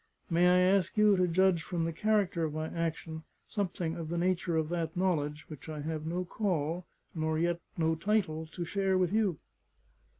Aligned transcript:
May 0.31 0.47
I 0.47 0.59
ask 0.75 0.97
you 0.97 1.15
to 1.17 1.27
judge 1.27 1.61
from 1.61 1.85
the 1.85 1.93
character 1.93 2.43
of 2.43 2.55
my 2.55 2.69
action, 2.69 3.21
something 3.47 3.95
of 3.95 4.09
the 4.09 4.17
nature 4.17 4.57
of 4.57 4.69
that 4.69 4.97
knowledge, 4.97 5.45
which 5.47 5.69
I 5.69 5.81
have 5.81 6.07
no 6.07 6.25
call, 6.25 6.87
nor 7.13 7.37
yet 7.37 7.59
no 7.77 7.93
title, 7.93 8.47
to 8.47 8.65
share 8.65 8.97
with 8.97 9.13
you?" 9.13 9.37